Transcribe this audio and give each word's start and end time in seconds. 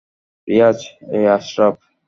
রিয়াজ, 0.47 0.77
এই 1.15 1.25
আশরাফ। 1.27 1.75